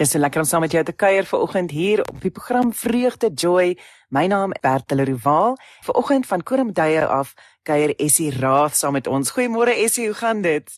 [0.00, 3.28] Dis so lekker om saam met jou te kuier vanoggend hier op die program Vreugde
[3.36, 3.74] Joy.
[4.08, 5.58] My naam is Bertel Rival.
[5.84, 7.34] Vanoggend van Koromdeie af
[7.68, 9.28] kuier Essie Raad saam met ons.
[9.36, 10.72] Goeiemôre Essie, hoe gaan dit?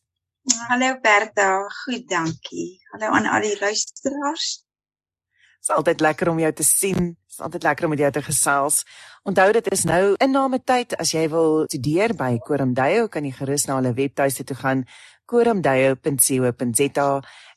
[0.66, 2.80] Hallo Berta, goed, dankie.
[2.90, 4.48] Hallo aan al die luisteraars.
[5.62, 7.14] Dit is altyd lekker om jou te sien.
[7.14, 8.82] Dit is altyd lekker om met jou te gesels.
[9.22, 13.70] Onthou dit is nou inname tyd as jy wil studeer by Koromdeie, kan jy gerus
[13.70, 14.82] na hulle webtuiste toe gaan
[15.30, 17.08] koromdeie.co.za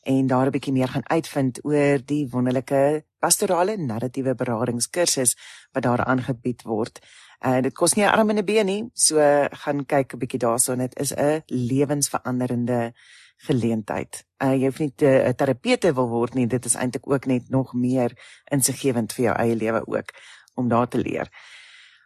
[0.05, 5.35] en daar 'n bietjie meer gaan uitvind oor die wonderlike pastorale narratiewe beradingskursus
[5.71, 6.99] wat daar aangebied word.
[7.39, 9.17] En uh, dit kos nie 'n arm en 'n been nie, so
[9.51, 10.75] gaan kyk 'n bietjie daarso.
[10.75, 12.93] Dit is 'n lewensveranderende
[13.37, 14.25] geleentheid.
[14.43, 17.73] Uh, jy hoef nie 'n terapeute wil word nie, dit is eintlik ook net nog
[17.73, 18.11] meer
[18.51, 20.09] insiggewend vir jou eie lewe ook
[20.55, 21.29] om daar te leer.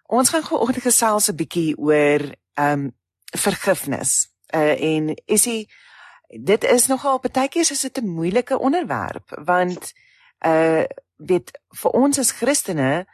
[0.06, 2.22] Ons gaan gou oggend gesels 'n bietjie oor
[2.54, 2.92] ehm um,
[3.38, 4.30] vergifnis.
[4.54, 5.68] Uh en is hy
[6.30, 9.94] dit is nogal baie keer is dit 'n moeilike onderwerp want
[10.46, 10.84] uh
[11.18, 13.08] weet vir ons as Christene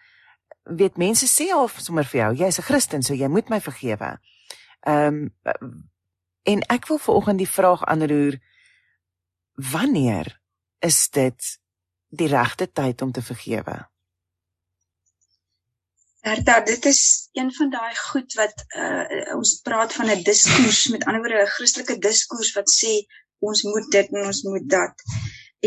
[0.63, 4.19] weet mense sê al sommer vir jou jy's 'n Christen so jy moet my vergewe.
[4.79, 5.89] Ehm um,
[6.43, 8.37] en ek wil veraloggend die vraag aanroer
[9.55, 10.41] wanneer
[10.79, 11.59] is dit
[12.09, 13.89] die regte tyd om te vergewe?
[16.25, 21.03] Bertha, dit is een van daai goed wat uh, ons praat van 'n diskurs, met
[21.05, 22.93] ander woorde 'n Christelike diskurs wat sê
[23.49, 25.03] ons moet dit en ons moet dat.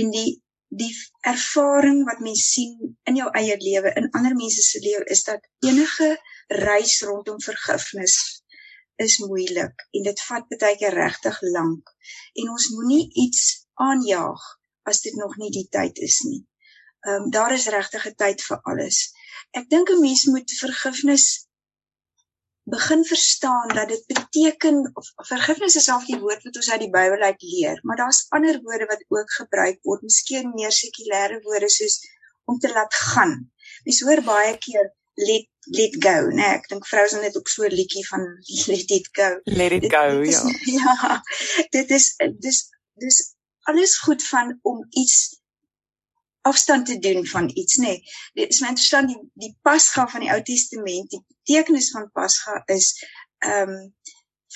[0.01, 0.43] En die
[0.81, 5.23] die ervaring wat mens sien in jou eie lewe, in ander mense se lewe is
[5.31, 6.11] dat enige
[6.47, 8.19] reis rondom vergifnis
[8.97, 11.95] is moeilik en dit vat baie keer regtig lank.
[12.35, 13.43] En ons moenie iets
[13.75, 14.43] aanjaag
[14.83, 16.43] as dit nog nie die tyd is nie.
[17.07, 18.99] Ehm um, daar is regtig 'n tyd vir alles.
[19.59, 21.27] Ek dink 'n mens moet vergifnis
[22.69, 26.91] begin verstaan dat dit beteken of vergifnis is self die woord wat ons uit die
[26.91, 31.71] Bybel uit leer, maar daar's ander woorde wat ook gebruik word, miskien meer sekulêre woorde
[31.71, 31.97] soos
[32.45, 33.33] om te laat gaan.
[33.85, 36.35] Mens hoor baie keer let let go, né?
[36.35, 38.23] Nee, ek dink vroue het ook so 'n liedjie van
[38.73, 39.29] let it go.
[39.45, 40.95] Let it go, dit, dit is, ja.
[41.09, 41.23] Ja.
[41.71, 42.61] Dit is dis
[42.95, 43.19] dis
[43.71, 45.41] alles goed van om iets
[46.43, 47.85] afstand te doen van iets nê.
[47.85, 48.03] Nee.
[48.33, 52.63] Dit is my interessant die die Pasga van die Ou Testament, die betekenis van Pasga
[52.67, 52.95] is
[53.39, 53.95] ehm um,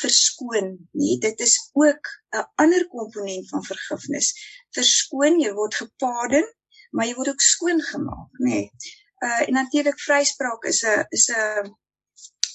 [0.00, 4.32] verskoon, nee, dit is ook 'n ander komponent van vergifnis.
[4.70, 6.47] Verskoon, jy word gepaden,
[6.91, 8.49] maar jy word ook skoon gemaak, nê.
[8.49, 8.70] Nee.
[9.26, 11.76] Uh en natuurlik vryspraak is 'n is 'n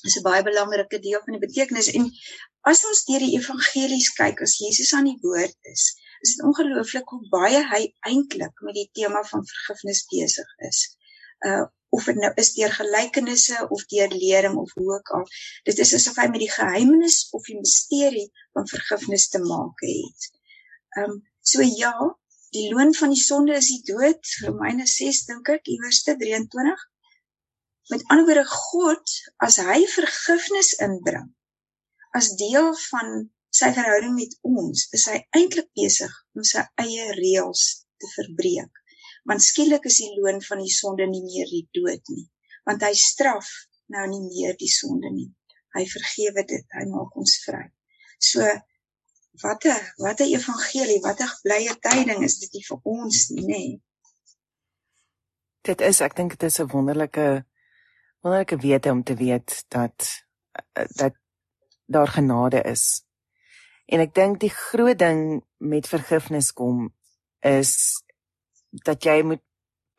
[0.03, 2.11] is 'n baie belangrike deel van die betekenis en
[2.61, 5.83] as ons deur die evangelies kyk, as Jesus aan die woord is,
[6.25, 10.85] is dit ongelooflik hoe baie hy eintlik met die tema van vergifnis besig is.
[11.49, 15.23] Uh of dit nou is deur gelykenisse of deur lering of hoe ook al.
[15.63, 18.25] Dit is asof hy met die geheimenis of die misterie
[18.57, 20.27] van vergifnis te maak het.
[20.99, 21.93] Um so ja,
[22.57, 24.33] die loon van die sonde is die dood.
[24.43, 26.85] Romeine 6 dink ek, iewers 23.
[27.93, 29.15] Met ander woorde God
[29.47, 31.31] as hy vergifnis inbring
[32.17, 37.63] as deel van sy verhouding met ons is hy eintlik besig om sy eie reëls
[37.97, 38.83] te verbreek.
[39.27, 42.27] Want skielik is die loon van die sonde nie meer die dood nie,
[42.69, 43.49] want hy straf
[43.93, 45.29] nou nie meer die sonde nie.
[45.75, 47.65] Hy vergewe dit, hy maak ons vry.
[48.19, 48.45] So
[49.43, 53.63] wat 'n wat 'n evangelie, wat 'n blye tyding is dit vir ons nie, nê?
[55.61, 57.45] Dit is, ek dink dit is 'n wonderlike
[58.21, 60.25] wonderlike wete om te weet dat
[60.95, 61.13] dat
[61.85, 63.06] daar genade is
[63.87, 66.89] En ek dink die groot ding met vergifnis kom
[67.39, 68.03] is
[68.83, 69.43] dat jy moet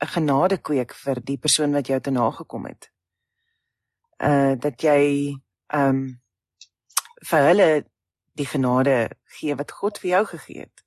[0.01, 2.91] 'n genade kweek vir die persoon wat jou te nagekom het.
[4.19, 5.35] Uh dat jy
[5.67, 6.21] ehm um,
[7.31, 7.85] vir hulle
[8.39, 10.85] die genade gee wat God vir jou gegee het.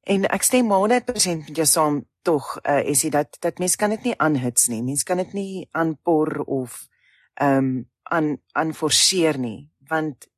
[0.00, 3.90] En ek stem 100% met jou saam tog uh is dit dat dat mens kan
[3.90, 4.82] dit nie aanhits nie.
[4.82, 6.88] Mens kan dit nie aanpor of
[7.34, 10.31] ehm um, aan aanforceer nie want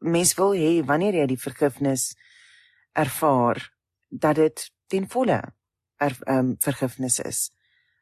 [0.00, 2.10] mens wil hê wanneer jy die vergifnis
[2.92, 3.60] ervaar
[4.08, 5.40] dat dit ten volle
[6.00, 7.50] er, um, vergifnis is.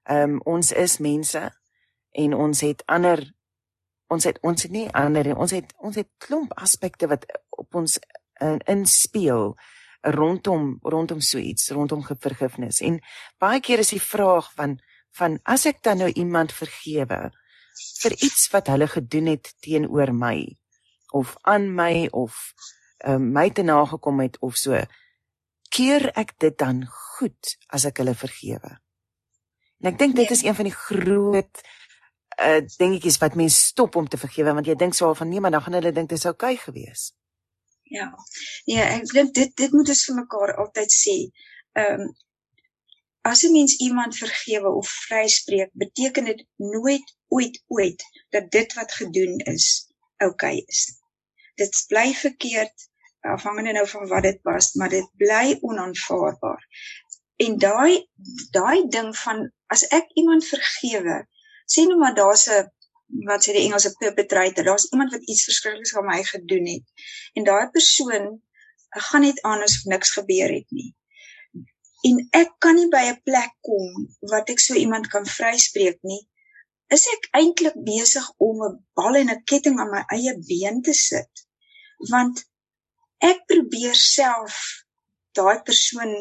[0.09, 1.43] Um ons is mense
[2.17, 3.25] en ons het ander
[4.09, 7.99] ons het ons het nie ander ons het ons het klomp aspekte wat op ons
[8.41, 9.53] uh, inspeel
[10.17, 13.01] rondom rondom so iets rondom vergifnis en
[13.39, 14.79] baie keer is die vraag van
[15.19, 17.21] van as ek dan nou iemand vergewe
[18.03, 20.39] vir iets wat hulle gedoen het teenoor my
[21.13, 22.53] of aan my of
[23.07, 24.81] uh, my te nagekom het of so
[25.69, 28.79] keer ek dit dan goed as ek hulle vergewe.
[29.79, 31.63] En ek dink dit is een van die groot
[32.39, 35.51] uh dingetjies wat mense stop om te vergewe want jy dink swaar van nee maar
[35.51, 37.13] dan gaan hulle dink dit is oukei okay gewees.
[37.91, 38.13] Ja.
[38.69, 41.19] Nee, ek dink dit dit moet ons vir mekaar altyd sê.
[41.83, 42.17] Ehm um,
[43.29, 48.93] as 'n mens iemand vergewe of vryspreek, beteken dit nooit ooit ooit dat dit wat
[48.93, 49.67] gedoen is
[50.17, 50.98] oukei okay is.
[51.59, 52.89] Dit bly verkeerd
[53.29, 56.67] afhangende nou van wat dit was, maar dit bly onaanvaarbaar.
[57.37, 58.09] En daai
[58.51, 61.17] daai ding van as ek iemand vergewe,
[61.67, 62.71] sê nou maar daar's 'n
[63.29, 66.87] wat sê die Engelse perpetrator, daar's iemand wat iets verskrikliks aan my gedoen het.
[67.33, 68.43] En daai persoon
[68.89, 70.95] gaan net aan asof niks gebeur het nie.
[72.09, 76.29] En ek kan nie by 'n plek kom wat ek so iemand kan vryspreek nie.
[76.89, 80.93] Is ek eintlik besig om 'n bal en 'n ketting aan my eie been te
[80.93, 81.48] sit?
[82.13, 82.45] Want
[83.31, 84.59] ek probeer self
[85.39, 86.15] daai persoon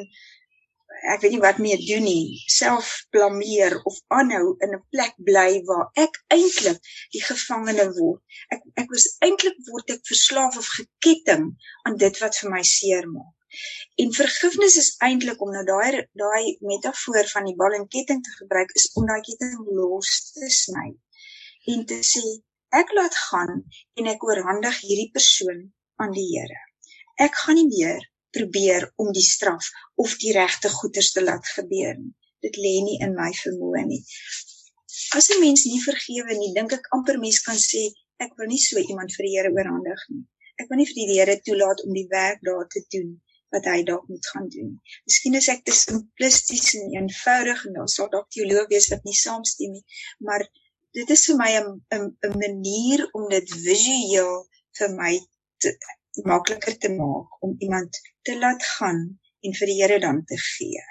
[1.13, 5.61] ek weet nie wat meer doen nie, self blameer of aanhou in 'n plek bly
[5.69, 6.79] waar ek eintlik
[7.13, 8.21] die gevangene word.
[8.53, 11.45] Ek ek was eintlik word ek verslaaf of geketting
[11.85, 13.35] aan dit wat vir my seer maak.
[14.01, 18.33] En vergifnis is eintlik om nou daai daai metafoor van die bal en ketting te
[18.41, 20.89] gebruik is om daai ketting los te sny
[21.73, 22.25] en te sê
[22.75, 23.63] ek laat gaan
[23.99, 25.59] en ek oorhandig hierdie persoon
[26.03, 26.61] aan die Here.
[27.25, 28.03] Ek gaan nie meer
[28.37, 32.13] probeer om die straf of die regte goeders te laat gebeur nie.
[32.45, 34.03] Dit lê nie in my vermoë nie.
[35.17, 37.83] As 'n mens nie vergewe nie, dink ek amper mens kan sê
[38.25, 40.25] ek wil nie so iemand vir die Here oorhandig nie.
[40.59, 43.09] Ek wil nie vir die Here toelaat om die werk daar te doen
[43.55, 44.71] wat hy dalk moet gaan doen.
[45.07, 49.15] Miskien is ek te simplisties en eenvoudig en daar sal dalk teoloë wees wat nie
[49.15, 49.85] saamstem nie,
[50.19, 50.43] maar
[50.97, 51.69] dit is vir my 'n
[52.29, 54.33] 'n manier om dit visueel
[54.79, 55.13] vir my
[55.61, 55.77] te
[56.25, 60.83] makliker te maak om iemand te laat gaan en vir die Here dan te gee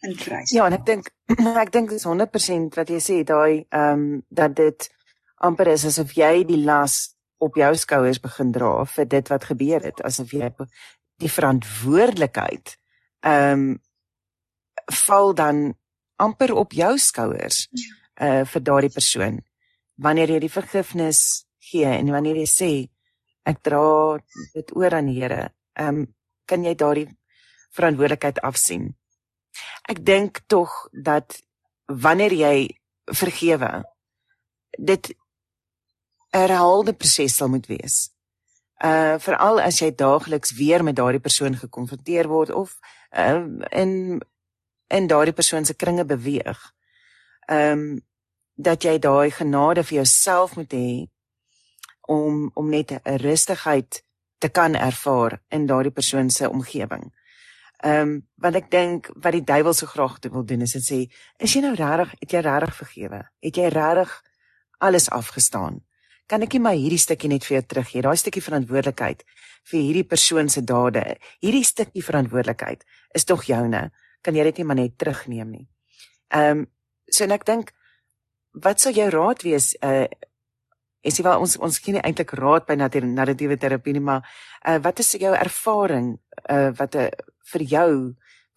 [0.00, 0.52] in prys.
[0.52, 1.10] Ja, en ek dink
[1.64, 4.88] ek dink dit is 100% wat jy sê daai ehm um, dat dit
[5.36, 9.82] amper is asof jy die las op jou skouers begin dra vir dit wat gebeur
[9.84, 10.52] het, asof jy
[11.20, 12.76] die verantwoordelikheid
[13.20, 13.66] ehm um,
[14.92, 15.74] val dan
[16.22, 17.66] amper op jou skouers
[18.20, 19.40] uh vir daardie persoon
[19.96, 22.70] wanneer jy die vergifnis gee en wanneer jy sê
[23.46, 24.18] ek dra
[24.54, 25.50] dit oor aan die Here.
[25.78, 26.06] Ehm um,
[26.46, 27.08] kan jy daardie
[27.74, 28.94] verantwoordelikheid afsien?
[29.90, 31.40] Ek dink tog dat
[31.86, 32.78] wanneer jy
[33.10, 33.84] vergewe
[34.78, 35.16] dit 'n
[36.38, 38.10] herhaalde proses sal moet wees.
[38.84, 42.78] Uh veral as jy daagliks weer met daardie persoon gekonfronteer word of
[43.16, 44.20] uh, in
[44.88, 46.75] in daardie persoon se kringe beweeg.
[47.46, 48.04] Ehm um,
[48.56, 51.06] dat jy daai genade vir jouself moet hê
[52.08, 54.02] om om net 'n rustigheid
[54.38, 57.12] te kan ervaar in daardie persoon se omgewing.
[57.76, 60.98] Ehm um, want ek dink wat die duiwel so graag wil doen is dit sê,
[61.38, 63.20] is jy nou regtig, het jy regtig vergewe?
[63.40, 64.22] Het jy regtig
[64.78, 65.84] alles afgestaan?
[66.26, 68.02] Kan ek nie maar hierdie stukkie net vir jou teruggee?
[68.02, 69.22] Daai stukkie verantwoordelikheid
[69.70, 71.18] vir hierdie persoon se dade.
[71.40, 72.84] Hierdie stukkie verantwoordelikheid
[73.14, 73.90] is tog joune.
[74.22, 75.68] Kan jy dit nie maar net terugneem nie?
[76.34, 76.66] Ehm um,
[77.16, 77.72] so en ek dink
[78.66, 80.06] wat sou jou raad wees uh
[81.06, 84.24] En sê wel ons ons ken nie eintlik raad by narratiewe terapie nie, maar
[84.66, 86.16] uh, wat is jou ervaring
[86.50, 87.10] uh, wat 'n uh,
[87.52, 87.92] vir jou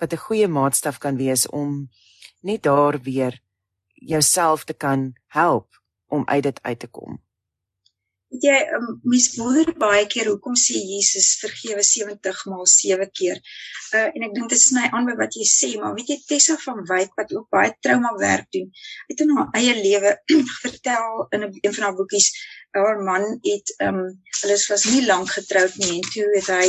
[0.01, 1.89] wat 'n goeie maatstaf kan wees om
[2.41, 3.37] net daar weer
[3.93, 5.67] jouself te kan help
[6.07, 7.21] om uit dit uit te kom?
[8.29, 13.41] Jy um, mens wonder baie keer hoekom sê Jesus vergewe 70 maal 7 keer.
[13.97, 16.57] Uh en ek dink dit sny aan by wat jy sê, maar weet jy Tessa
[16.61, 18.69] van Wyk wat ook baie trauma werk doen,
[19.09, 20.13] het in haar eie lewe
[20.63, 22.29] vertel in 'n een van haar boekies,
[22.77, 24.01] haar man het um
[24.41, 26.67] hulle was nie lank getroud nie en toe het hy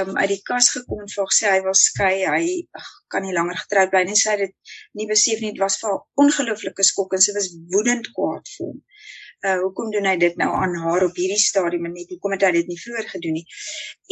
[0.00, 2.46] um uit die kas gekom en vir sê hy wil skei, hy
[2.80, 4.16] ag kan nie langer getroud bly nie.
[4.16, 7.52] Sy het dit nie besef nie, dit was vir haar ongelooflike skok en sy was
[7.74, 8.80] woedend kwaad vir hom
[9.46, 12.44] uh hoekom doen hy dit nou aan haar op hierdie stadium en net hoekom het
[12.46, 13.44] hy dit nie vroeër gedoen nie?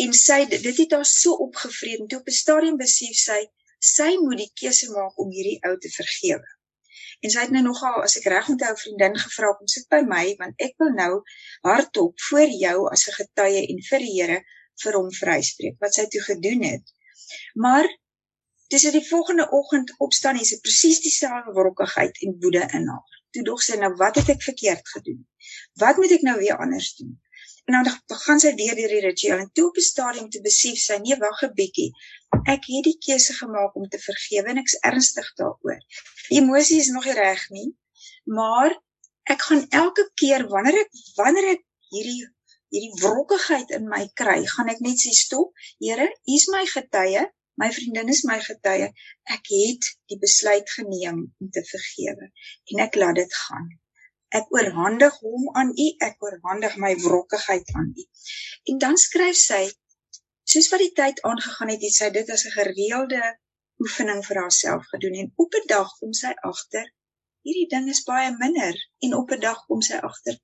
[0.05, 3.41] En sy dit het haar so opgevreet en toe op 'n stadium besef sy
[3.95, 6.51] sy moet die keuse maak om hierdie ou te vergewe.
[7.21, 10.01] En sy het nou nogal as ek reg onthou 'n vriendin gevra om sit by
[10.15, 11.13] my want ek wil nou
[11.71, 14.39] hardop voor jou as 'n getuie en vir die Here
[14.83, 16.87] vir hom vryspreek wat sy toe gedoen het.
[17.55, 17.91] Maar
[18.69, 23.63] dis die volgende oggend opstaan sy presies dieselfde wrokkigheid en woede in haar toe dog
[23.67, 25.21] sy nou wat het ek verkeerd gedoen?
[25.83, 27.15] Wat moet ek nou weer anders doen?
[27.65, 30.79] En dan begin sy weer deur die ritueel en toe op 'n stadium te besef
[30.81, 31.91] sy nee wag 'n bietjie.
[32.55, 35.81] Ek het die keuse gemaak om te vergewe en ek's ernstig daaroor.
[36.29, 37.71] Die emosie is nog nie reg nie,
[38.39, 38.77] maar
[39.35, 41.65] ek gaan elke keer wanneer ek wanneer ek
[41.95, 42.23] hierdie
[42.75, 45.53] hierdie wrokkigheid in my kry, gaan ek net sê stop.
[45.79, 47.25] Here, is my getuie
[47.63, 48.89] My vriendin is my getuie.
[49.37, 52.31] Ek het die besluit geneem om te vergewe
[52.73, 53.69] en ek laat dit gaan.
[54.35, 55.87] Ek oorhandig hom aan U.
[56.09, 58.07] Ek oorhandig my wrokkigheid aan U.
[58.73, 59.63] En dan skryf sy
[60.55, 63.23] soos wat die tyd aangegaan het, het sy dit as 'n gereelde
[63.83, 66.91] oefening vir haarself gedoen en op 'n dag kom sy agter
[67.47, 70.37] hierdie ding is baie minder en op 'n dag kom sy agter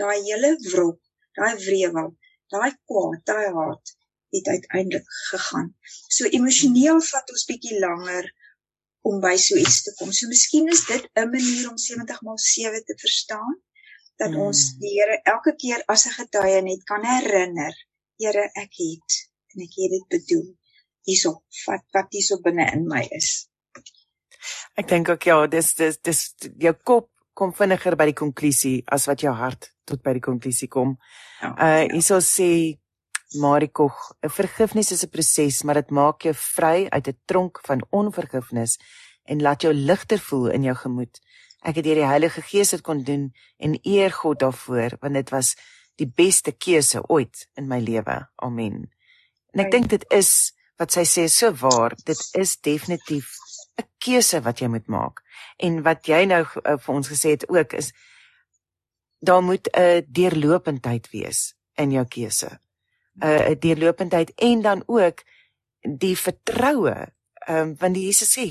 [0.00, 1.00] daai hele wrok,
[1.36, 2.10] daai wrevel,
[2.52, 3.92] daai kwaad, daai haat
[4.32, 5.72] het uiteindelik gegaan.
[6.08, 8.30] So emosioneel vat ons bietjie langer
[9.08, 10.12] om by so iets te kom.
[10.12, 13.60] So miskien is dit 'n manier om 70 maal 7 te verstaan
[14.16, 14.40] dat hmm.
[14.46, 17.74] ons die Here elke keer as 'n getuie net kan herinner,
[18.18, 19.16] Here, ek het
[19.54, 20.48] en ek het dit bedoel.
[21.02, 23.48] Hierso, wat wat hierso binne in my is.
[24.78, 26.20] Ek dink ook ja, dis dis dis
[26.58, 30.68] jou kop kom vinniger by die konklusie as wat jou hart tot by die konklusie
[30.68, 30.98] kom.
[31.40, 31.88] Ja, uh ja.
[31.92, 32.78] hierso sê
[33.34, 37.86] Marikog, 'n vergifnis is 'n proses, maar dit maak jou vry uit 'n tronk van
[37.90, 38.78] onvergifnis
[39.24, 41.20] en laat jou ligter voel in jou gemoed.
[41.62, 45.30] Ek het deur die Heilige Gees dit kon doen en eer God daarvoor, want dit
[45.30, 45.54] was
[45.96, 48.28] die beste keuse ooit in my lewe.
[48.36, 48.90] Amen.
[49.52, 51.94] En ek dink dit is wat sy sê so waar.
[52.04, 53.36] Dit is definitief
[53.78, 55.22] 'n keuse wat jy moet maak.
[55.56, 57.92] En wat jy nou uh, vir ons gesê het ook is
[59.20, 62.61] daar moet 'n deurlopendheid wees in jou keuse.
[63.20, 65.22] Uh, deurlopendheid en dan ook
[65.80, 67.12] die vertroue.
[67.46, 68.48] Ehm um, want die Jesus sê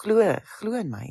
[0.00, 1.08] glo, glo in my.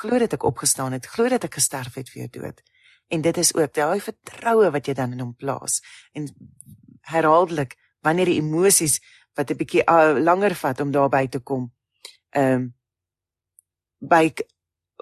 [0.00, 2.60] Glo dat ek opgestaan het, glo dat ek gesterf het vir jou dood.
[3.08, 5.80] En dit is ook daai vertroue wat jy dan in hom plaas.
[6.12, 6.28] En
[7.00, 9.00] herhaaldelik wanneer die emosies
[9.34, 11.72] wat 'n bietjie uh, langer vat om daarby te kom,
[12.30, 12.74] ehm um,
[13.98, 14.32] by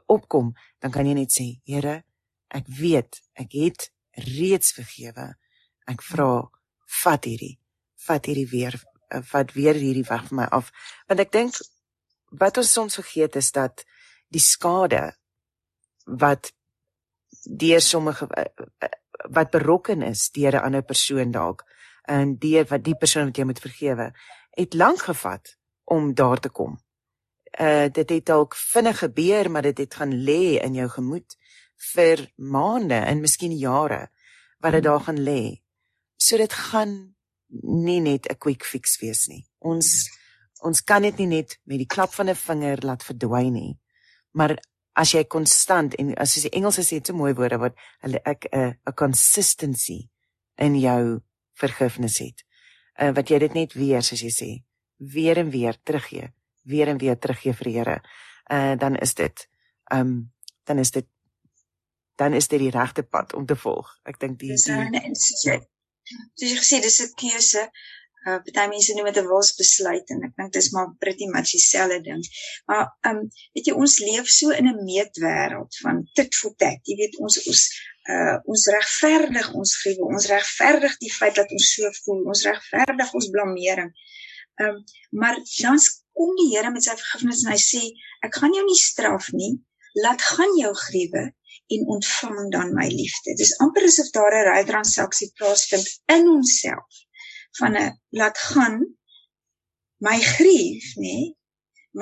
[0.06, 2.02] opkom, dan kan jy net sê, Here,
[2.48, 5.36] ek weet, ek het reeds vergewe.
[5.86, 6.50] Ek vra,
[7.02, 7.56] vat hierdie,
[8.06, 8.76] vat hierdie weer,
[9.32, 10.70] vat weer hierdie weg van my af.
[11.10, 11.60] Want ek dink
[12.42, 13.84] wat ons soms vergeet is dat
[14.30, 15.12] die skade
[16.04, 16.52] wat
[17.44, 18.96] deur sommige eh, eh,
[19.30, 21.64] wat berokken is deur 'n ander persoon dalk
[22.04, 24.12] en deur wat die persoon wat jy moet vergewe,
[24.50, 26.78] het lank gevat om daar te kom
[27.58, 31.36] uh dit het dalk vinnig gebeur, maar dit het gaan lê in jou gemoed
[31.94, 34.10] vir maande en miskien jare
[34.60, 35.62] wat dit daar gaan lê.
[36.20, 37.14] So dit gaan
[37.88, 39.46] nie net 'n quick fix wees nie.
[39.58, 40.08] Ons
[40.62, 43.78] ons kan dit nie net met die klap van 'n vinger laat verdwyn nie.
[44.32, 44.58] Maar
[44.94, 48.20] as jy konstant en as jy die Engelse sê dit so mooi woorde wat hulle
[48.24, 50.10] ek 'n 'n consistency
[50.58, 51.20] in jou
[51.54, 52.44] vergifnis het.
[53.00, 54.64] Uh wat jy dit net weer soos jy sê,
[54.98, 57.96] weer en weer teruggee weer en weer teruggee vir die Here,
[58.50, 59.48] uh dan is dit
[59.92, 60.32] um
[60.64, 61.06] dan is dit
[62.16, 63.88] dan is dit die regte pad om te volg.
[64.04, 65.68] Ek dink die instituut.
[66.38, 67.62] Soos jy gesê, dis 'n keuse.
[68.28, 71.52] Uh baie mense noem dit 'n wilsbesluit en ek dink dit is maar pretty much
[71.56, 72.24] dieselfde ding.
[72.68, 73.20] Maar um
[73.54, 76.80] weet jy ons leef so in 'n meetwêreld van tit for tat.
[76.90, 77.62] Jy weet ons ons
[78.12, 83.14] uh ons regverdig ons gruwe, ons regverdig die feit dat ons so voel, ons regverdig
[83.18, 83.90] ons blameering.
[84.64, 84.76] Um
[85.20, 87.82] maar dan's kom die Here met sy vergifnis en hy sê
[88.26, 89.54] ek gaan jou nie straf nie
[90.04, 91.22] laat gaan jou gruwe
[91.76, 97.02] en ontvang dan my liefde dis amper asof daar 'n ruiltransaksie plaasvind in onsself
[97.58, 98.76] van 'n laat gaan
[100.08, 101.18] my grief nê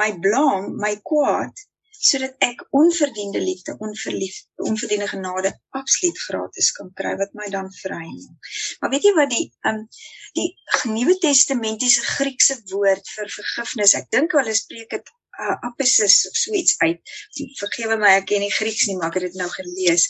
[0.00, 1.54] my blame my kwaad
[1.98, 8.06] sodat ek onverdiende liefde, onverliefde, onverdiende genade absoluut gratis kan kry wat my dan vry
[8.06, 8.50] maak.
[8.78, 9.80] Maar weet jy wat die um
[10.38, 10.48] die
[10.92, 15.10] Nuwe Testamentiese Griekse woord vir vergifnis, ek dink hulle spreek dit
[15.44, 17.00] uh, apesis of so iets uit.
[17.60, 20.06] Vergewe my, ek ken nie Grieks nie, maar ek het dit nou gelees.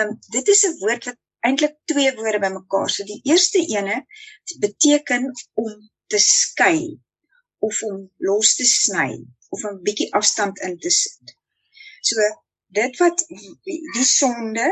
[0.00, 2.90] Um dit is 'n woord wat eintlik twee woorde bymekaar.
[2.90, 4.04] So die eerste ene
[4.64, 7.00] beteken om te skei
[7.58, 9.10] of om los te sny
[9.50, 11.36] of 'n bietjie afstand in te sit.
[12.02, 12.16] So
[12.80, 14.66] dit wat die sonde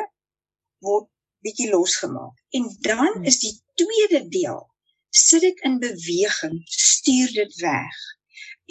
[0.85, 1.09] word
[1.45, 2.37] bietjie losgemaak.
[2.51, 4.67] En dan is die tweede deel
[5.11, 7.97] sit dit in beweging, stuur dit weg.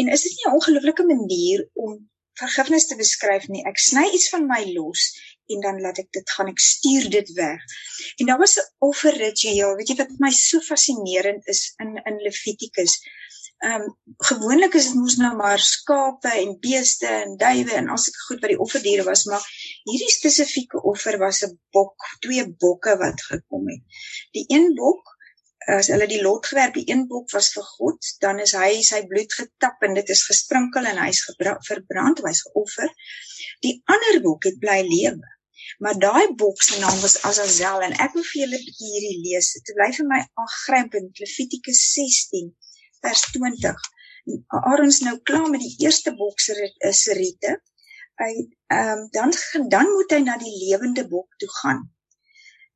[0.01, 1.97] En is dit nie 'n ongelooflike manier om
[2.41, 3.63] vergifnis te beskryf nie?
[3.65, 5.05] Ek sny iets van my los
[5.47, 7.61] en dan laat ek dit gaan, ek stuur dit weg.
[8.17, 12.99] En daar was 'n offerritueel, weet jy wat my so fascinerend is in in Levitikus
[13.57, 18.03] ehm um, gewoonlik is dit mos nou maar skape en beeste en duwe en as
[18.05, 19.45] dit goed by die offerdiere was, maar
[19.89, 23.81] hierdie spesifieke offer was 'n bok, twee bokke wat gekom het.
[24.37, 25.16] Die een bok
[25.75, 29.01] as hulle die lot gewerp, die een bok was vir God, dan is hy sy
[29.09, 31.23] bloed getap en dit is gesprinkel en hy's
[31.67, 32.93] verbrand, hy's geoffer.
[33.65, 35.33] Die ander bok het bly lewe.
[35.83, 39.51] Maar daai bok se naam was Azazel en ek wil vir julle hierdie lees.
[39.57, 42.53] Dit bly vir my aangrypend Levitikus 16
[43.03, 43.83] vers 20.
[44.71, 47.57] Arons nou klaar met die eerste bokser is Rite.
[48.21, 48.31] Hy
[48.73, 49.35] ehm um, dan
[49.75, 51.83] dan moet hy na die lewende bok toe gaan.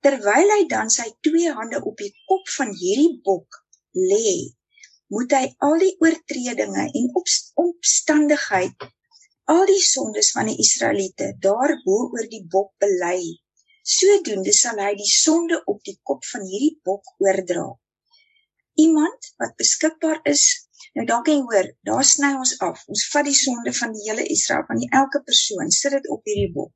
[0.06, 3.62] Terwyl hy dan sy twee hande op die kop van hierdie bok
[3.94, 4.54] lê,
[5.14, 7.12] moet hy al die oortredinge en
[7.66, 8.90] omstandigheid
[9.52, 13.22] al die sondes van die Israeliete daarbo oor die bok bely.
[13.84, 17.66] Sodoende sal hy die sonde op die kop van hierdie bok oordra.
[18.80, 20.44] Iemand wat beskikbaar is,
[20.96, 22.86] nou dan kan jy hoor, daar sny ons af.
[22.94, 26.24] Ons vat die sonde van die hele Israel, van die elke persoon, sit dit op
[26.30, 26.72] hierdie bok.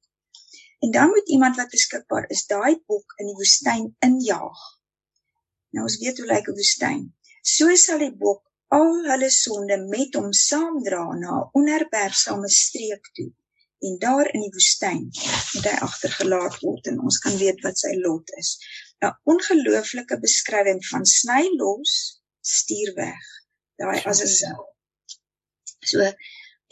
[0.83, 4.65] En dan moet iemand wat beskikbaar is, daai bok in die woestyn injaag.
[5.75, 7.05] Nou ons weet hoe lyk 'n woestyn.
[7.41, 13.31] So sal die bok al hulle sonde met hom saamdra na 'n onherbergsame streek toe
[13.85, 15.03] en daar in die woestyn
[15.53, 18.51] moet hy agtergelaat word en ons kan weet wat sy lot is
[19.05, 21.93] 'n ongelooflike beskrywing van sny los
[22.55, 23.27] stuur weg
[23.81, 24.63] daai as 'n sel
[25.91, 26.09] so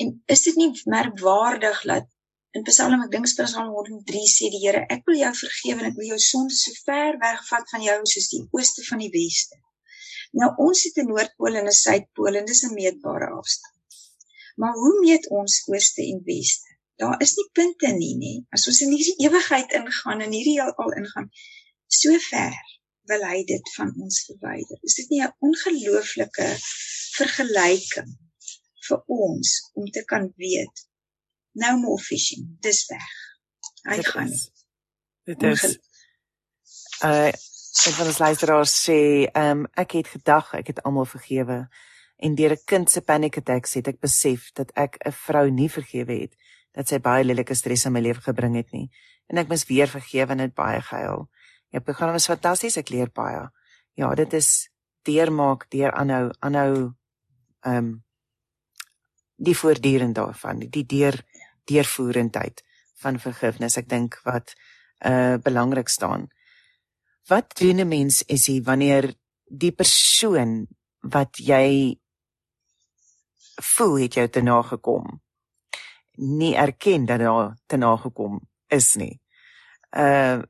[0.02, 2.10] en is dit nie merkwaardig dat
[2.58, 6.00] in Psalm ek dink Psalm 103 sê die Here ek wil jou vergewe en ek
[6.00, 9.64] wil jou sondes so ver wegvat van jou soos die ooste van die weste
[10.42, 13.76] Nou ons het 'n noordpool en 'n suidpool en dis 'n meetbare afstand.
[14.60, 16.70] Maar hoe meet ons ooste en weste?
[17.02, 18.34] Daar is nie punte nie, nê.
[18.56, 21.30] As ons in hierdie ewigheid ingaan en hierdie al ingaan,
[22.00, 22.58] so ver
[23.12, 24.78] wil hy dit van ons verwyder.
[24.90, 26.50] Is dit nie 'n ongelooflike
[27.20, 28.12] vergelyking
[28.88, 30.86] vir ons om te kan weet
[31.54, 33.10] no more fishing, dis weg.
[33.90, 34.32] Hy dit gaan.
[35.30, 35.66] Dit is
[37.04, 37.32] uh
[37.74, 41.58] Ek wil as luisteraar sê, ehm um, ek het gedag ek het almal vergewe
[42.22, 45.70] en deur 'n kind se panic attacks het ek besef dat ek 'n vrou nie
[45.70, 46.38] vergewe het
[46.72, 48.92] dat sy baie lelike stres in my lewe gebring het nie
[49.28, 51.30] en ek mis weer vergewe en dit baie gehuil.
[51.72, 53.50] Ja, program was fantasties, ek leer baie.
[53.98, 54.70] Ja, dit is
[55.02, 56.94] deurmaak, deur aanhou, aanhou
[57.66, 58.04] ehm um,
[59.36, 61.18] die voortdurend daarvan, die deur
[61.70, 62.64] deurvoerendheid
[63.04, 63.78] van vergifnis.
[63.78, 64.56] Ek dink wat
[65.06, 66.30] uh belangrik staan.
[67.28, 69.14] Wat doen 'n mens is hy wanneer
[69.48, 70.68] die persoon
[71.00, 72.00] wat jy
[73.62, 75.24] voel het jou te nagekom
[76.16, 79.22] nie erken dat daar te nagekom is nie.
[79.92, 80.42] Uh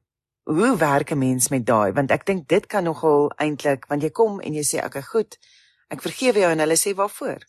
[0.43, 1.91] hoe werk 'n mens met daai?
[1.93, 5.37] Want ek dink dit kan nogal eintlik want jy kom en jy sê okay goed,
[5.87, 7.47] ek vergewe jou en hulle sê waarvoor?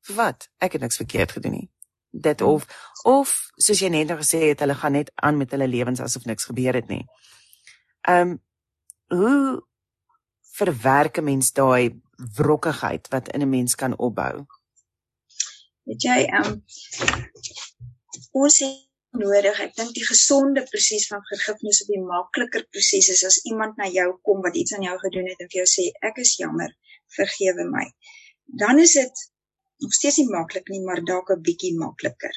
[0.00, 0.48] Vir wat?
[0.58, 1.70] Ek het niks verkeerd gedoen nie.
[2.20, 2.66] Dit of
[3.04, 6.24] of soos jy net nou gesê het, hulle gaan net aan met hulle lewens asof
[6.24, 7.04] niks gebeur het nie.
[8.08, 8.38] Um
[9.08, 9.62] hoe
[10.58, 12.00] verwerk 'n mens daai
[12.36, 14.46] wrokkigheid wat in 'n mens kan opbou?
[15.84, 16.64] Weet jy, ehm um,
[18.30, 23.24] ons het nodig, ek dink die gesonde proses van vergifnis op die makliker proses is
[23.24, 25.88] as iemand na jou kom wat iets aan jou gedoen het en vir jou sê
[26.10, 26.74] ek is jammer,
[27.16, 27.86] vergewe my.
[28.44, 29.24] Dan is dit
[29.78, 32.34] nog steeds nie maklik nie, maar dalk 'n bietjie makliker.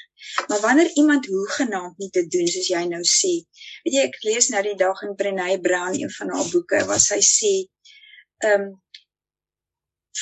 [0.48, 3.34] Maar wanneer iemand hoegenaamd nie te doen soos jy nou sê,
[3.84, 7.00] weet jy ek lees nou die dag in Brené Brown een van haar boeke waar
[7.00, 7.54] sy sê,
[8.50, 8.82] um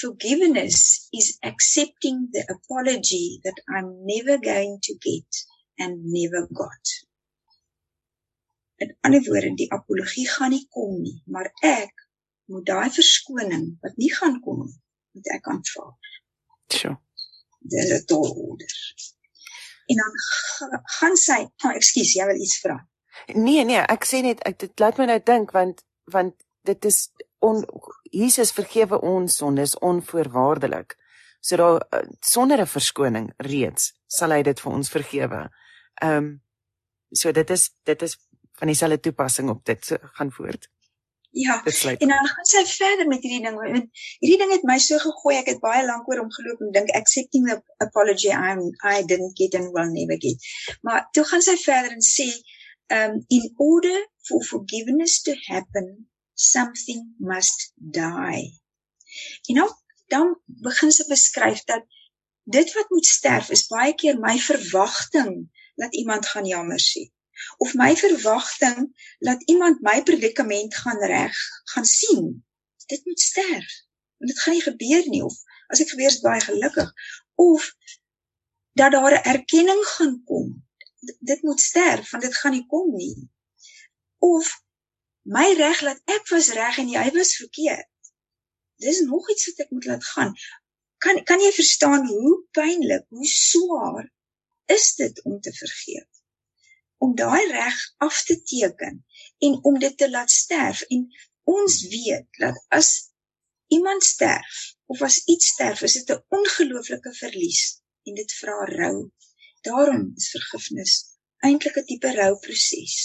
[0.01, 5.31] forgiveness is accepting the apology that I'm never going to get
[5.77, 6.85] and never got.
[8.77, 12.07] In ander woorde, die apologie gaan nie kom nie, maar ek
[12.45, 14.79] moet daai verskoning wat nie gaan kom nie,
[15.11, 15.93] moet ek aanvaar.
[16.71, 16.97] Sjoe
[17.59, 18.73] dis 'n tolorder.
[19.85, 20.13] En dan
[20.83, 22.77] gaan sy, oh, ekskuus, jy wil iets vra.
[23.33, 27.09] Nee, nee, ek sê net ek dit laat my nou dink want want dit is
[27.39, 27.63] on
[28.11, 30.95] Jesus vergewe ons sondes onvoorwaardelik.
[31.41, 35.49] So daar eh, sonder 'n verskoning reeds sal hy dit vir ons vergewe.
[36.01, 36.41] Ehm um,
[37.11, 38.17] so dit is dit is
[38.59, 40.69] van dieselfde toepassing op dit so, gaan voort.
[41.31, 41.63] Ja.
[41.63, 43.55] En dan gaan sy verder met hierdie ding.
[43.55, 43.89] Want
[44.19, 45.35] hierdie ding het my so gegooi.
[45.37, 49.37] Ek het baie lank oor hom geloop en dink accepting the apology I'm I didn't
[49.37, 50.47] get and will never get.
[50.81, 52.29] Maar toe gaan sy verder en sê
[52.97, 58.41] um in order for forgiveness to happen something must die.
[59.45, 59.69] En nou
[60.09, 60.33] dan
[60.65, 61.85] begin sy beskryf dat
[62.49, 65.45] dit wat moet sterf is baie keer my verwagting
[65.77, 67.05] dat iemand gaan jammer sê
[67.57, 71.37] of my verwagting dat iemand my predikament gaan reg
[71.73, 72.45] gaan sien
[72.85, 73.87] dit moet sterf
[74.19, 75.23] want dit gaan nie gebeur nie.
[75.23, 75.35] Of
[75.67, 76.89] as ek gebeur is baie gelukkig.
[77.39, 77.75] Of
[78.75, 80.67] dat daar 'n erkenning gaan kom
[81.19, 83.29] dit moet sterf want dit gaan nie kom nie.
[84.17, 84.51] Of
[85.21, 87.87] my reg laat ek was reg en jy was verkeerd.
[88.83, 90.33] Dis nog iets wat ek moet laat gaan.
[90.97, 94.11] Kan kan jy verstaan hoe pynlik hoe swaar
[94.65, 96.18] is dit om te vergeet
[96.99, 99.05] om daai reg af te teken
[99.39, 100.81] en om dit te laat sterf.
[100.81, 101.07] En
[101.43, 103.11] ons weet dat as
[103.67, 109.11] iemand sterf of as iets sterf is dit 'n ongelooflike verlies en dit vra rou.
[109.61, 110.93] Daarom is vergifnis
[111.39, 112.95] eintlik 'n tipe rouproses.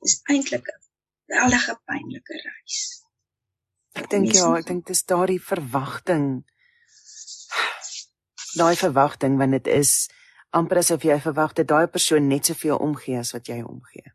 [0.00, 0.80] Dis eintlik 'n
[1.26, 3.04] weldige pynlike reis.
[3.92, 6.44] Ek dink ja ek dink dis daardie verwagting.
[8.60, 10.08] Daai verwagting want dit is
[10.50, 14.12] amper asof jy verwag dat daai persoon net soveel omgee as wat jy omgee.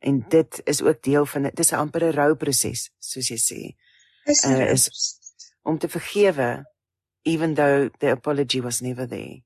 [0.00, 3.60] En dit is ook deel van dit is 'n amper 'n rouproses, soos jy sê.
[4.24, 4.88] Is, uh, is
[5.62, 6.64] om te vergewe
[7.22, 9.42] even though the apology was never there.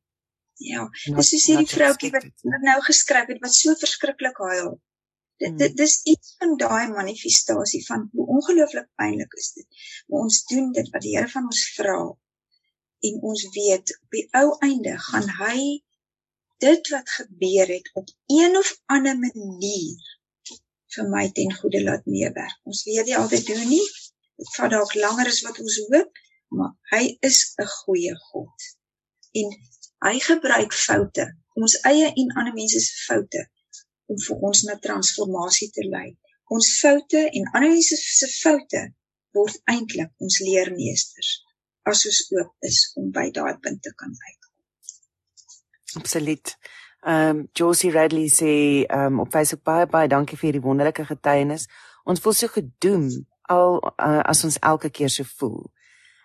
[0.63, 4.81] Ja, dis is hierdie vroutjie wat, wat nou geskryf het wat so verskriklik huil.
[5.43, 5.57] Dit hmm.
[5.59, 9.67] dit dis iets van daai manifestasie van hoe ongelooflik pynlik is dit.
[10.07, 11.97] Maar ons doen dit wat die Here van ons vra
[13.09, 15.59] en ons weet op die ou einde gaan hy
[16.65, 20.11] dit wat gebeur het op een of ander manier
[20.95, 22.59] vir my ten goeie laat meewerk.
[22.71, 23.87] Ons weet nie altyd hoe nie.
[24.41, 26.21] Dit vat dalk langer as wat ons hoop,
[26.59, 28.69] maar hy is 'n goeie God.
[29.41, 29.55] En
[30.07, 31.27] hy gebruik foute,
[31.61, 33.47] ons eie en ander mense se foute
[34.07, 36.09] om vir ons na transformasie te lei.
[36.57, 38.85] Ons foute en ander mense se foute
[39.35, 41.44] word eintlik ons leermeesters
[41.91, 44.53] as ons oop is om by daai punt te kan uitkom.
[46.01, 46.57] Absoluut.
[47.05, 48.53] Ehm um, Josie Radley sê
[48.87, 51.69] ehm um, op Facebook baie baie dankie vir hierdie wonderlike getuienis.
[52.05, 53.09] Ons voel so gedoem
[53.53, 55.61] al uh, as ons elke keer so voel.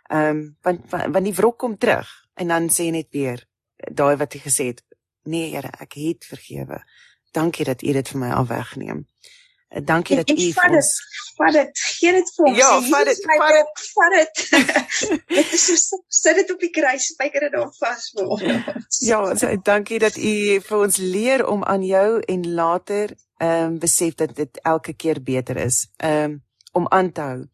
[0.09, 2.07] Ehm um, want want die wrok kom terug
[2.39, 3.43] en dan sê net weer
[3.91, 4.81] daai wat jy gesê het,
[5.23, 6.83] nee Here, ek het vergewe.
[7.31, 9.05] Dankie dat U dit vir my afwegneem.
[9.05, 9.38] Eh,
[9.69, 10.91] dankie dat u vir ons
[11.39, 12.57] vat dit gee dit vir ons.
[12.57, 14.43] Ja, vat dit, vat dit, vat dit.
[15.39, 18.43] Dit is so sit dit op die kruis, spyker dit daar vas vir ons.
[19.09, 23.75] Ja, so, dankie dat u vir ons leer om aan jou en later ehm um,
[23.79, 25.85] besef dat dit elke keer beter is.
[25.97, 26.39] Ehm um,
[26.71, 27.45] om aan te hou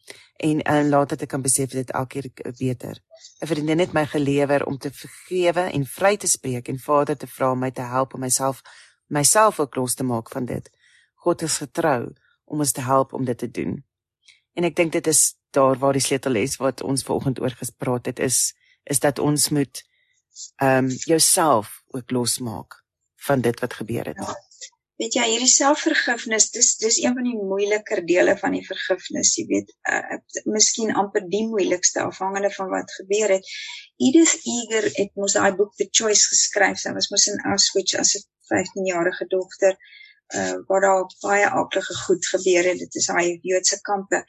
[0.44, 2.98] en en later te kan besef dit elke keer beter.
[3.42, 7.28] 'n Vriendin het my gelewer om te vergewe en vry te spreek en Vader te
[7.28, 8.62] vra om my te help om myself
[9.08, 10.70] myself ook los te maak van dit.
[11.26, 12.14] God is getrou
[12.46, 13.80] om ons te help om dit te doen.
[14.54, 18.22] En ek dink dit is daar waar die sleutelles wat ons vanoggend oor gespreek het
[18.30, 18.54] is
[18.86, 19.82] is dat ons moet
[20.62, 22.82] ehm um, jouself ook losmaak
[23.28, 24.20] van dit wat gebeur het.
[24.22, 24.36] Ja.
[25.02, 29.44] Weet jy, hierdie selfvergifnis, dis dis een van die moeiliker dele van die vergifnis, jy
[29.50, 33.50] weet, uh, miskien amper die moeilikste afhangende van wat gebeur het.
[34.08, 36.80] Edith Eger het mos daai boek The Choice geskryf.
[36.80, 39.76] Sy was mos in Auschwitz as 'n 15-jarige dogter
[40.34, 42.80] uh waar daar baie aardige goed gebeur het.
[42.80, 44.26] Dit is haar Joodse kampe.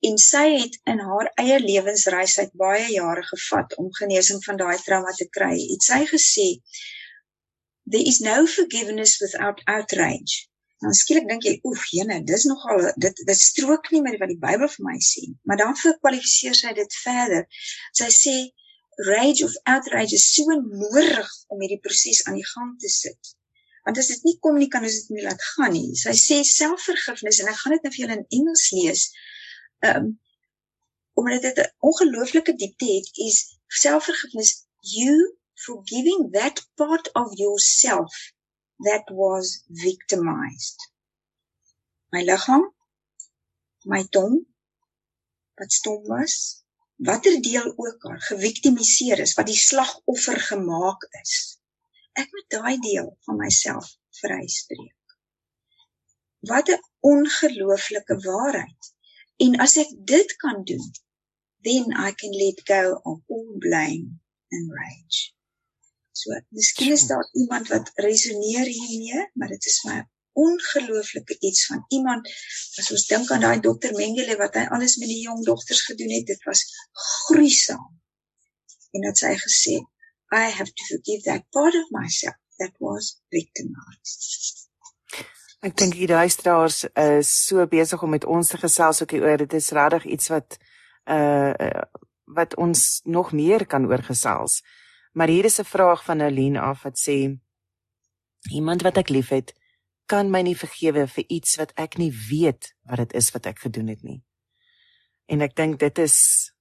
[0.00, 4.76] En sy het in haar eie lewensreis uit baie jare gevat om genesing van daai
[4.84, 5.54] trauma te kry.
[5.72, 6.48] Het sy gesê
[7.84, 10.46] there is no forgiveness without outrage.
[10.84, 14.40] Nou skielik dink jy, oef, jene, dis nogal dit dit strook nie met wat die
[14.40, 17.46] Bybel vir my sê, maar dan verkwalifiseer sy dit verder.
[17.96, 18.36] Sy sê
[19.08, 23.35] rage of outrage is so nodig om hierdie proses aan die gang te sit
[23.86, 25.94] want as dit nie kom nie kan ons dit nie laat gaan nie.
[25.94, 29.02] Sy sê selfvergifnis en ek gaan dit nou vir julle in Engels lees.
[29.90, 30.14] Um
[31.16, 33.36] omdat dit 'n ongelooflike diepte het, is
[33.82, 34.50] selfvergifnis
[34.96, 35.14] you
[35.66, 38.12] forgiving that part of yourself
[38.88, 40.90] that was victimized.
[42.12, 42.66] My liggaam,
[43.84, 44.44] my tong
[45.56, 46.64] wat stom was,
[46.96, 51.55] watter deel ook al geviktimiseer is, wat die slagoffer gemaak is
[52.22, 53.88] ek moet daai deel van myself
[54.20, 55.16] vryspreek.
[56.50, 58.92] Wat 'n ongelooflike waarheid.
[59.44, 60.92] En as ek dit kan doen,
[61.66, 65.36] then I can let go of all blame and rage.
[66.12, 69.98] So, miskien is daar iemand wat resoneer hiermee, maar dit is my
[70.32, 72.28] ongelooflike iets van iemand
[72.80, 76.12] as ons dink aan daai dokter Mengele wat hy alles met die jong dogters gedoen
[76.12, 77.84] het, dit was gruisam.
[78.96, 79.76] En dit sy gesê,
[80.32, 84.66] I have to forgive that part of myself that was victimized.
[85.64, 89.54] Ek dink die luisteraars is so besig om met ons te gesels ook oor dit
[89.56, 90.58] is regtig iets wat
[91.10, 91.82] uh
[92.26, 94.62] wat ons nog meer kan oorgesels.
[95.14, 97.38] Maar hier is 'n vraag van Aline af wat sê
[98.50, 99.54] iemand wat ek liefhet
[100.06, 103.58] kan my nie vergewe vir iets wat ek nie weet wat dit is wat ek
[103.58, 104.22] gedoen het nie.
[105.26, 106.16] En ek dink dit is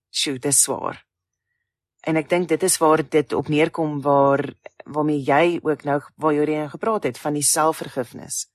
[0.09, 1.05] sjoe, dit is swaar.
[2.05, 4.53] En ek dink dit is waar dit op neerkom waar
[4.85, 8.45] waarmee jy ook nou waar jy oor gepraat het van die selfvergifnis.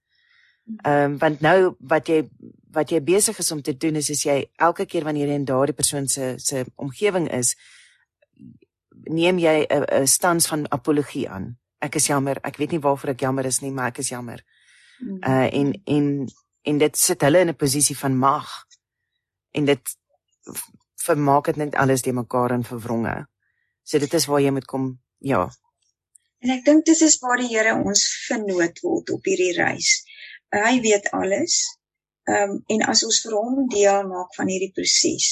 [0.83, 2.29] Ehm um, want nou wat jy
[2.71, 5.45] wat jy besig is om te doen is is jy elke keer wanneer jy in
[5.45, 7.57] daardie persoon se se omgewing is
[9.05, 11.59] neem jy 'n 'n stans van apologie aan.
[11.79, 14.45] Ek is jammer, ek weet nie waarvoor ek jammer is nie, maar ek is jammer.
[15.01, 16.29] Uh en en
[16.63, 18.67] en dit sit hulle in 'n posisie van mag.
[19.51, 19.97] En dit
[20.95, 23.30] vermaak dit net alles te mekaar in verwronge.
[23.91, 24.87] So dit is waar jy moet kom,
[25.19, 25.43] ja.
[26.47, 29.89] En ek dink dit is waar die Here ons vernoot word op hierdie reis.
[30.55, 31.57] Hy weet alles.
[32.31, 35.27] Ehm um, en as ons vir hom deel maak van hierdie proses,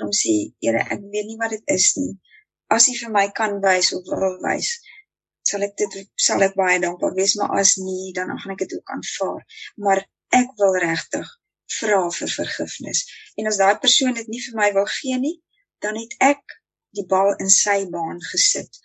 [0.00, 2.14] dan sê Here, ek weet nie wat dit is nie.
[2.76, 4.70] as jy vir my kan wys of wil wys,
[5.50, 8.74] sal ek dit sal ek baie dankbaar wees, maar as nie, dan gaan ek dit
[8.76, 9.44] ook aanvaar.
[9.84, 10.02] Maar
[10.36, 11.30] ek wil regtig
[11.78, 13.04] vra vir vergifnis.
[13.40, 15.36] En as daai persoon dit nie vir my wil gee nie,
[15.84, 16.57] dan het ek
[16.96, 18.80] die bal in sy baan gesit.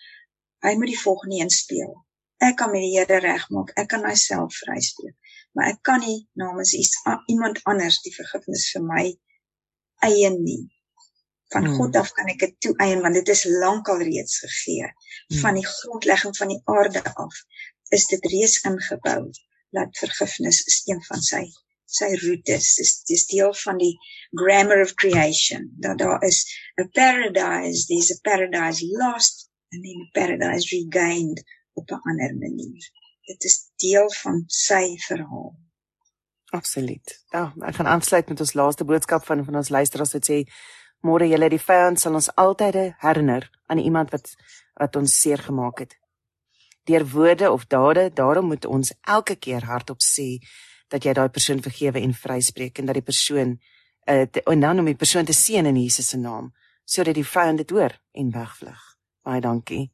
[0.64, 1.94] Hy moet die volgende een speel.
[2.44, 3.72] Ek kan met die Here regmaak.
[3.80, 5.16] Ek kan myself vryspreek.
[5.54, 6.98] Maar ek kan nie namens iets
[7.32, 9.04] iemand anders die vergifnis vir my
[10.08, 10.64] eien nie.
[11.54, 11.76] Van hmm.
[11.78, 14.90] God af kan ek dit toeëien want dit is lankal reeds gegee.
[14.90, 15.42] Hmm.
[15.44, 17.44] Van die grondlegging van die aarde af
[17.94, 19.22] is dit reeds ingebou
[19.78, 21.46] dat vergifnis is een van sy
[21.86, 22.76] sy roetes.
[22.76, 23.94] Dis dis deel van die
[24.34, 25.70] grammar of creation.
[25.80, 26.46] Dat daar is
[26.82, 31.44] a paradise, there's a paradise lost and then a paradise regained
[31.74, 32.90] op 'n ander manier.
[33.26, 35.56] Dit is deel van sy verhaal.
[36.54, 37.24] Absoluut.
[37.30, 40.44] Ja, ek gaan aansluit met ons laaste boodskap van van ons luisteraars wat sê
[41.02, 44.36] môre julle die vyand sal ons altyd herinner aan iemand wat
[44.74, 45.98] wat ons seer gemaak het.
[46.84, 50.40] Deur woorde of dade, daarom moet ons elke keer hardop sê
[50.94, 53.56] dat jy daai persoon vergewe en vryspreek en dat die persoon
[54.06, 56.52] uh, en dan om die persoon te seën in Jesus se naam
[56.86, 58.82] sodat die vyand dit hoor en wegvlug.
[59.24, 59.92] Baie dankie.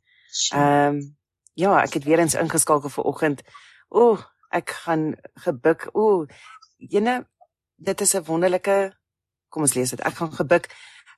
[0.54, 1.02] Ehm um,
[1.60, 3.42] ja, ek het weer eens ingeskakel vir oggend.
[3.90, 4.22] Ooh,
[4.56, 5.90] ek gaan gebuk.
[5.92, 6.24] Ooh,
[6.78, 7.28] jene
[7.76, 8.94] dit is 'n wonderlike
[9.50, 10.00] kom ons lees dit.
[10.00, 10.70] Ek gaan gebuk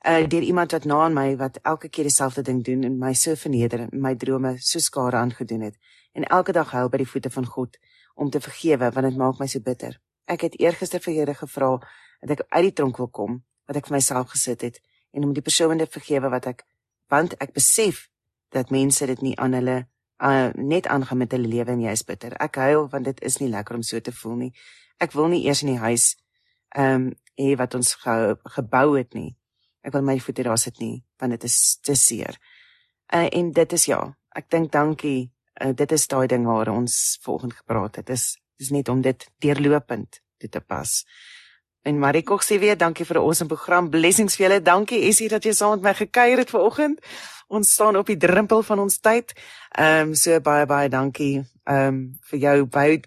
[0.01, 3.13] uh deur iemand wat na aan my wat elke keer dieselfde ding doen en my
[3.13, 5.77] so verneder en my drome so skade aangedoen het
[6.13, 7.77] en elke dag huil by die voete van God
[8.15, 9.99] om te vergewe want dit maak my so bitter.
[10.25, 11.77] Ek het eergister vir Here gevra
[12.21, 15.33] dat ek uit die tronk wil kom wat ek vir myself gesit het en om
[15.33, 16.63] die persoon te vergewe wat ek
[17.11, 18.07] want ek besef
[18.51, 19.77] dat mense dit nie aan hulle
[20.21, 22.35] uh, net aangaan met hulle lewe en jy is bitter.
[22.39, 24.51] Ek huil want dit is nie lekker om so te voel nie.
[25.01, 26.15] Ek wil nie eers in die huis
[26.75, 29.31] ehm um, hê wat ons ge, gebou het nie.
[29.81, 32.37] Ek wil my voete daar sit nie want dit is te seer.
[33.11, 34.01] Uh, en dit is ja,
[34.35, 35.31] ek dink dankie
[35.63, 38.05] uh, dit is daai ding waar ons volgende gepraat het.
[38.05, 41.05] Dit is dis net om dit deurlopend toe te pas.
[41.81, 43.89] En Mariko sê weer dankie vir 'n awesome program.
[43.89, 44.61] Blessings vir julle.
[44.61, 46.99] Dankie Essie dat jy saam met my gekuier het vanoggend.
[47.47, 49.33] Ons staan op die drempel van ons tyd.
[49.77, 52.99] Ehm um, so baie baie dankie ehm um, vir jou baie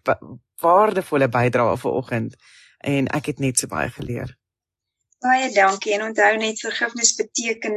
[0.60, 2.34] waardevolle bydrae vanoggend.
[2.78, 4.36] En ek het net so baie geleer.
[5.20, 5.94] Baie dankie.
[5.94, 7.74] En onthou net vergifnis beteken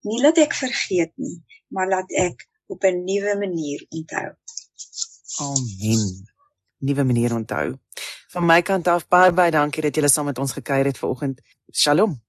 [0.00, 4.28] nie dat ek vergeet nie, maar dat ek op 'n nuwe manier onthou.
[5.40, 6.28] Amen.
[6.78, 7.78] Nuwe manier onthou.
[8.28, 11.40] Van my kant af baie baie dankie dat julle saam met ons gekuier het vanoggend.
[11.72, 12.22] Shalom.